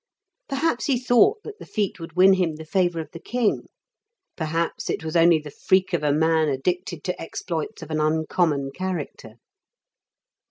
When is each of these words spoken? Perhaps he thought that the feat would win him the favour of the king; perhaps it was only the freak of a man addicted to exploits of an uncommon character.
Perhaps 0.49 0.87
he 0.87 0.97
thought 0.97 1.43
that 1.43 1.59
the 1.59 1.65
feat 1.67 1.99
would 1.99 2.13
win 2.13 2.33
him 2.33 2.55
the 2.55 2.65
favour 2.65 2.99
of 3.01 3.11
the 3.11 3.19
king; 3.19 3.65
perhaps 4.35 4.89
it 4.89 5.03
was 5.03 5.15
only 5.15 5.37
the 5.37 5.51
freak 5.51 5.93
of 5.93 6.01
a 6.01 6.11
man 6.11 6.49
addicted 6.49 7.03
to 7.03 7.21
exploits 7.21 7.83
of 7.83 7.91
an 7.91 7.99
uncommon 7.99 8.71
character. 8.71 9.33